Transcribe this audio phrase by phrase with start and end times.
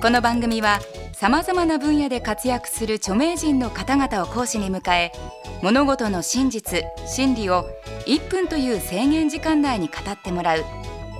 [0.00, 0.78] この番組は
[1.12, 5.10] さまざまな分野で活躍する著名人の方々を講師に迎え
[5.60, 7.66] 物事の真実真理を
[8.06, 10.64] 1分という制限時間内に語ってもらう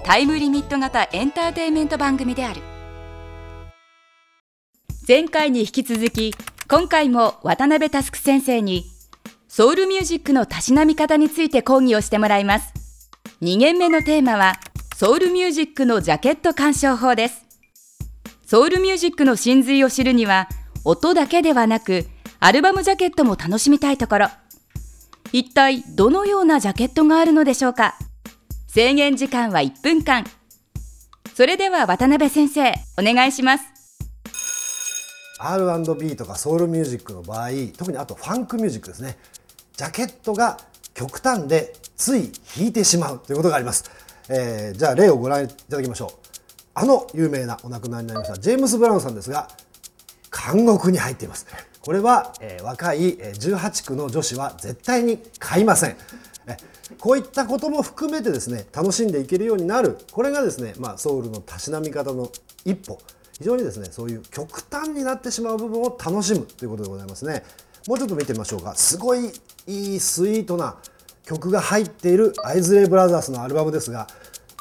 [0.05, 2.63] タイムリミット型エンターテイメント番組である。
[5.09, 6.33] 前回に引き続き
[6.71, 8.85] 今回も渡辺佑先生に
[9.49, 12.73] ソウルミュージックのたしなみ方について講義をしてもらいます。
[13.43, 14.55] 2限目のテーマは
[14.95, 17.48] ソウルミュージックのジャケット鑑賞法です。
[18.51, 20.49] ソウルミュージックの真髄を知るには
[20.83, 22.07] 音だけではなく
[22.41, 24.29] アルバムジャケットも楽しみたいところ。
[25.33, 27.95] 一体どのようなジャケットがあるのでしょうか？
[28.67, 30.25] 制限時間は1分間。
[31.35, 33.65] それでは渡辺先生お願いします。
[35.41, 39.19] R&B とかソウルミュージックの場合特にあとファンクミュージックですね。
[39.77, 40.57] ジャケットが
[40.95, 43.85] 極端でつい弾いてしまうということがあります、
[44.31, 46.28] えー、じゃあ例をご覧いただきましょう。
[46.81, 49.49] あの有名なお亡くなりになりましたジェームス・ブラウンさんですが
[50.31, 51.47] 監獄に入っています。
[51.81, 55.97] これは、えー、若い18区の女子は絶対に買いません。
[57.01, 59.99] こういったことも含めてですね楽しんでいけるようになる。
[60.13, 62.31] これがですね、まあ、ソウルのたしなみ方の
[62.65, 63.01] 一歩。
[63.39, 67.43] 非常にですねそういう極端になってしまう部分を楽しむということでございますね。
[67.89, 68.75] もうちょっと見てみましょうか。
[68.77, 69.33] すごい
[69.67, 70.77] いいスイートな
[71.25, 74.07] 曲が入っているアイズレイ・ブラザーズのアルバムですが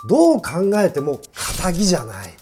[0.07, 1.19] どう考えても
[1.59, 2.33] 仇じゃない。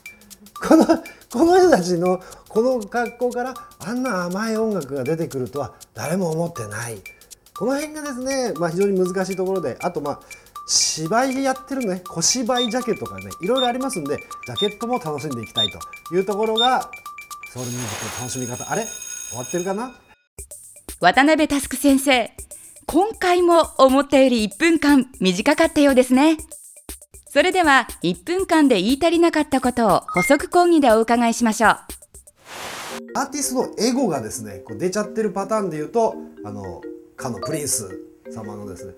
[0.61, 6.97] このこの人たちのこの格好からあんな甘い音楽が出てくるとは誰も思ってない。
[7.57, 10.19] この辺がですね、まあ、非常に難しいところであとまあ
[10.67, 12.01] 芝居やってるね。
[12.07, 15.79] 小芝居ジャケットとかねいろいろありますんでジャケットも楽しんでいきたいと
[16.15, 16.89] いうところが
[17.53, 18.71] ソウルミュージックの楽しみ方。
[18.71, 18.85] あれ？
[19.29, 19.91] 終わってるかな？
[21.01, 22.31] 渡辺佑先生
[22.87, 26.37] 今回も思ったより1分間短かったようですね。
[27.35, 31.71] それでは1分間で言い足りなかったことを補足講義でお伺いしましょう。
[33.13, 36.81] アーティストのエゴがですねこう出ちゃってるパターンで言うとあの
[37.17, 37.99] かのプリンス
[38.31, 38.93] 様のですね。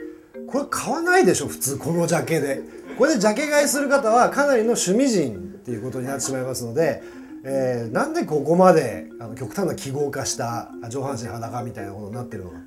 [0.47, 2.61] これ買わないでしょ普通このジャケで。
[2.99, 7.01] これでジャケ買いする方はかなりの趣味人っていうことになってしまいますので、
[7.43, 12.57] えー、なんでここまであの極端な記号化した上半身裸みたいなことになってるのか。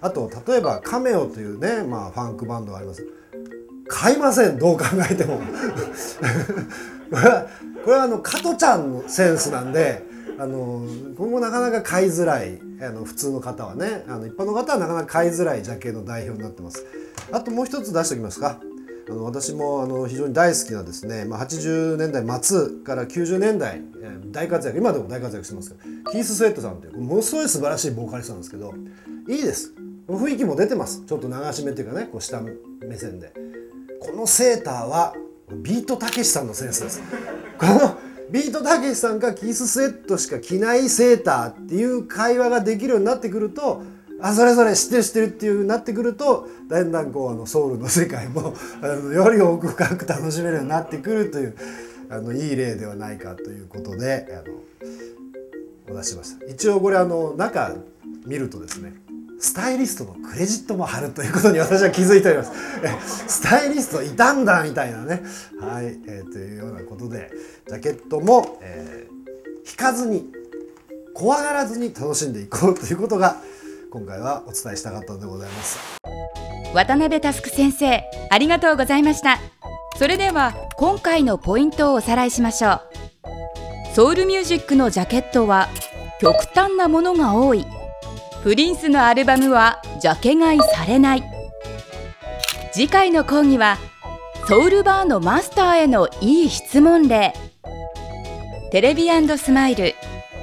[0.00, 3.06] あと例えばカメオというね、まあ、ファンクバンドがあります。
[3.88, 5.40] 買いませんどう考えても。
[7.84, 10.04] これはあの加トちゃんのセンスなんで
[10.38, 12.60] あの今後なかなか買いづらい。
[12.80, 16.84] あの普通の方はねあの一般の方はなかなか買いづらいジャケの代表になってます。
[17.32, 18.60] あともう一つ出しておきますか。
[19.08, 23.80] あの私もあの非常に大好きなですね、まあ、80年代末から90年代
[24.30, 28.74] 大活躍今でも大活躍してますけどキース・スウェットさんっていうものすごい素晴らしいボーカリストなんですけど
[29.28, 29.74] いいです。
[30.06, 31.04] 雰囲気も出てます。
[31.04, 33.32] ちょっと流し目っていうかねこう下目線で。
[34.00, 35.14] このセーターは
[35.50, 37.02] ビートたけしさんのセンスです。
[37.58, 37.98] この
[38.30, 43.82] ビートたけしさんがキススウェットしか着ないセーターっていう会話ができるようになってくると
[44.20, 51.54] あそれぞれ知ってる知ってるっていうなってくるとだんだんこうあのソウルの世界も あのより奥深く楽しめるようになってくるという
[52.10, 56.44] あのいい例ではないかということであのお出ししました。
[56.46, 57.74] 一応これあの中
[58.26, 58.92] 見るとですね
[59.40, 63.28] スタイリストのクレジットも貼るということに私は気づいております。
[63.28, 65.22] スタイリストいたんだみたいなね。
[65.60, 67.30] はい、えー、というようなことで、
[67.68, 70.26] ジャケットも、えー、引かずに、
[71.14, 73.36] 怖がらずに楽しんでいこうということが、
[73.92, 75.78] 今回はお伝えしたかったのでございます。
[76.74, 79.38] 渡辺佑先生、ありがとうございました。
[79.98, 82.80] それでは、今回のポイントをおさらいしましょう。
[83.94, 85.68] ソウルミュージックのジャケットは、
[86.20, 87.64] 極端なものが多い。
[88.48, 91.22] プリンスのアルバムはジャケ買いされない。
[92.72, 93.76] 次回の講義は
[94.46, 97.34] ソウルバーのマスターへのいい質問例。
[98.72, 99.94] テレビスマイル。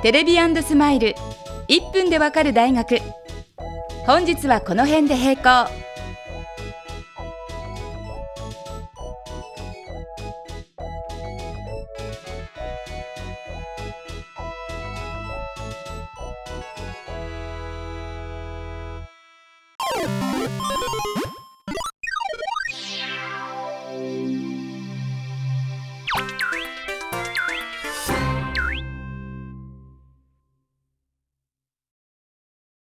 [0.02, 1.14] テレビスマイル
[1.68, 2.98] 1分でわかる大学。
[4.06, 5.93] 本日はこの辺で閉校。